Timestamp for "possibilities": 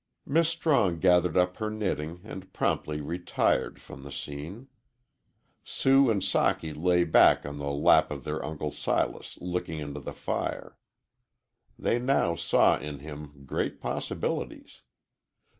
13.79-14.81